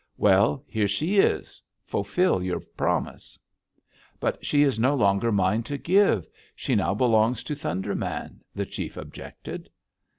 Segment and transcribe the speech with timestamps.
[0.17, 3.37] Well, here she is: fulfill your promise!'
[4.19, 6.25] "'But she is no longer mine to give.
[6.55, 9.69] She now belongs to Thunder Man,' the chief objected.